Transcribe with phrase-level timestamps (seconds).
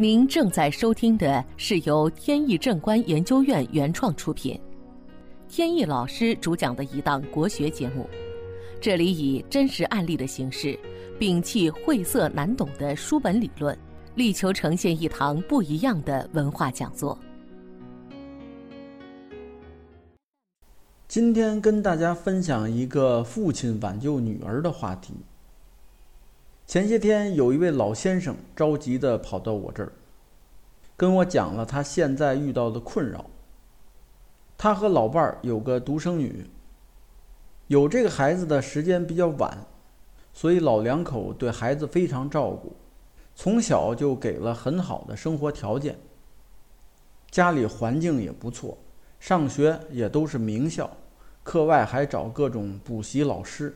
[0.00, 4.58] 您正在收听的是由天意正观研究院原创出品，
[5.46, 8.08] 天意老师主讲的一档国学节目。
[8.80, 10.74] 这里以真实案例的形式，
[11.18, 13.78] 摒弃晦涩难懂的书本理论，
[14.14, 17.18] 力求呈现一堂不一样的文化讲座。
[21.08, 25.12] 今天跟大家分享一个父亲挽救女儿的话题。
[26.66, 29.92] 前些天有一位老先生着急地跑到我这儿，
[31.00, 33.24] 跟我讲了他现在遇到的困扰。
[34.58, 36.46] 他和老伴儿有个独生女，
[37.68, 39.66] 有这个孩子的时间比较晚，
[40.34, 42.76] 所以老两口对孩子非常照顾，
[43.34, 45.98] 从小就给了很好的生活条件。
[47.30, 48.76] 家里环境也不错，
[49.18, 50.90] 上学也都是名校，
[51.42, 53.74] 课外还找各种补习老师，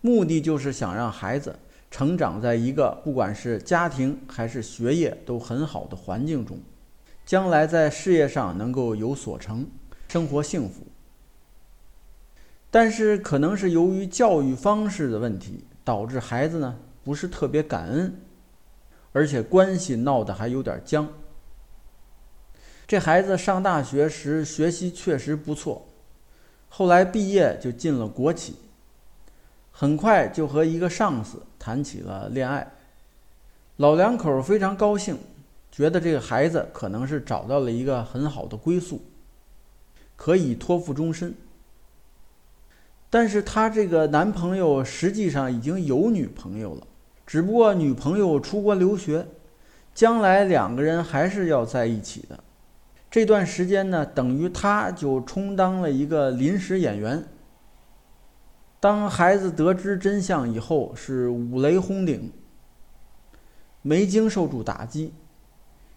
[0.00, 1.54] 目的就是想让孩子。
[1.92, 6.58] 成长在一个不管是家庭还是学业都很好的环境中，
[7.26, 9.66] 将来在事业上能够有所成，
[10.08, 10.86] 生活幸福。
[12.70, 18.18] 但是可能是由于教育方式的问题，导致孩子呢不是特别感恩，
[19.12, 21.06] 而且关系闹得还有点僵。
[22.86, 25.86] 这孩子上大学时学习确实不错，
[26.70, 28.56] 后来毕业就进了国企。
[29.74, 32.66] 很快就和一个上司谈起了恋爱，
[33.76, 35.16] 老两口非常高兴，
[35.70, 39.00] 觉得这个孩子可能是找到了一个很好的归宿，
[40.16, 41.32] 可以托付终身。
[43.08, 46.84] 但是他这个男朋友实际上已经有女朋友了，
[47.24, 49.24] 只不过女朋友出国留学，
[49.94, 52.42] 将来两个人还是要在一起的。
[53.08, 57.22] 这段时间呢，等于他就充当了一个临时演员。
[58.82, 62.32] 当孩子得知真相以后，是五雷轰顶，
[63.80, 65.12] 没经受住打击，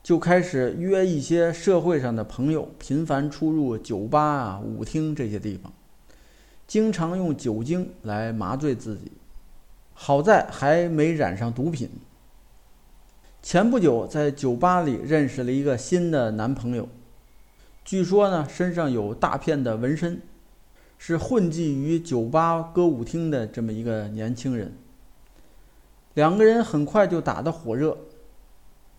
[0.00, 5.72] 就开始约一些社会上的朋友，频繁出入酒吧啊、舞厅这些地方，
[6.68, 9.10] 经常用酒精来麻醉自己。
[9.92, 11.90] 好在还没染上毒品。
[13.42, 16.88] 前不久在酒吧里认识了一个新的男朋友，
[17.84, 20.22] 据说呢身上有大片的纹身。
[20.98, 24.74] 是混迹于酒吧、歌舞厅的这么一个年轻人。
[26.14, 27.96] 两个人很快就打得火热，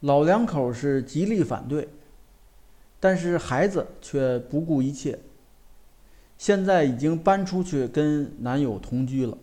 [0.00, 1.88] 老两口是极力反对，
[3.00, 5.18] 但是孩子却不顾一切。
[6.36, 9.38] 现在已经搬出去跟男友同居了。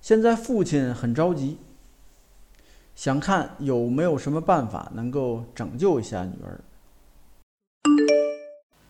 [0.00, 1.58] 现在父亲很着急，
[2.96, 6.60] 想看有没有什么办法能够拯救一下女儿。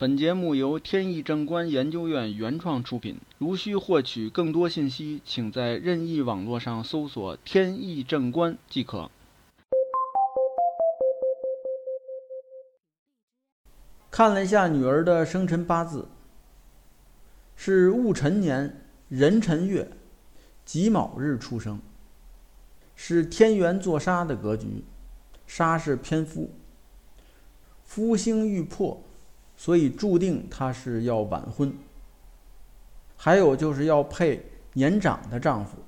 [0.00, 3.18] 本节目由天意正观研究院原创出品。
[3.38, 9.10] 如需获取更多信息，请在任意网络上搜索“天意正观”即可。
[14.08, 16.06] 看了一下女儿的生辰八字，
[17.56, 19.90] 是戊辰年壬辰月
[20.64, 21.80] 己卯日出生，
[22.94, 24.84] 是天元坐杀的格局，
[25.44, 26.52] 杀是偏夫，
[27.82, 29.02] 夫星欲破。
[29.60, 31.74] 所以注定他是要晚婚，
[33.16, 35.78] 还有就是要配年长的丈夫，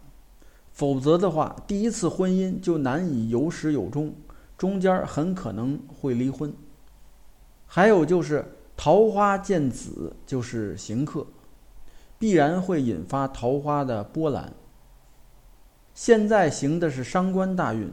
[0.72, 4.12] 否则的话，第一次婚姻就难以有始有终，
[4.58, 6.52] 中间很可能会离婚。
[7.68, 8.44] 还有就是
[8.76, 11.24] 桃花见子就是行客，
[12.18, 14.52] 必然会引发桃花的波澜。
[15.94, 17.92] 现在行的是伤官大运，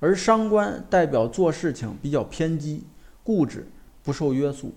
[0.00, 2.82] 而伤官代表做事情比较偏激、
[3.22, 3.68] 固执。
[4.04, 4.74] 不受约束，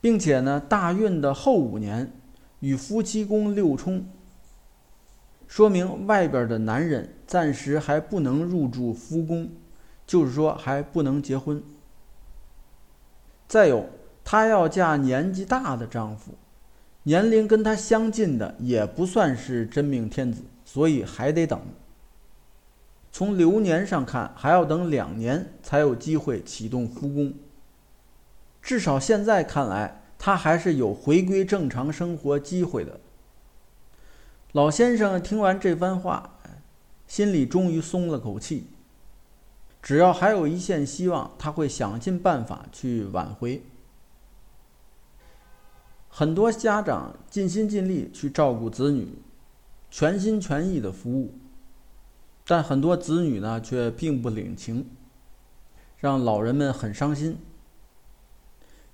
[0.00, 2.10] 并且呢，大运的后五年
[2.60, 4.06] 与夫妻宫六冲，
[5.46, 9.50] 说明外边的男人暂时还不能入住夫宫，
[10.06, 11.62] 就是说还不能结婚。
[13.46, 13.86] 再有，
[14.24, 16.32] 她要嫁年纪大的丈夫，
[17.02, 21.60] 年龄跟她相近的也不算是真命天子，所以还得等。
[23.12, 27.34] 从流年上看，还要等两年才有机会启动复工。
[28.62, 33.00] 至少现在看来，他还是有回归正常生活机会的。
[34.52, 36.38] 老先生听完这番话，
[37.06, 38.68] 心里终于松了口气。
[39.82, 43.62] 只要还有一线希望，他会想尽办法去挽回。
[46.08, 49.18] 很多家长尽心尽力去照顾子女，
[49.90, 51.34] 全心全意的服务。
[52.46, 54.86] 但很多子女呢，却并不领情，
[55.98, 57.38] 让老人们很伤心。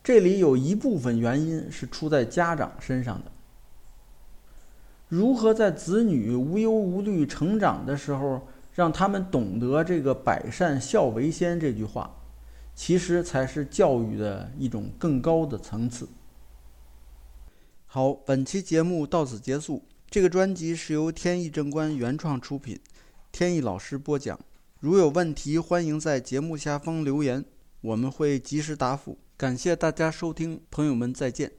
[0.04, 3.32] 这里有一部分原因是出在家长身上的。
[5.08, 12.14] 如何在子女无忧无虑成长的时候，让他们懂得这个“百善孝为先”这句话，
[12.74, 16.08] 其实才是教育的一种更高的层次。
[17.86, 19.82] 好，本期节目到此结束。
[20.10, 22.78] 这个专辑是由天意正观原创出品，
[23.38, 24.36] 天意老师播讲。
[24.80, 27.44] 如有问题，欢迎在节目下方留言，
[27.82, 29.16] 我们会及时答复。
[29.36, 31.52] 感谢大家收听，朋友们再见。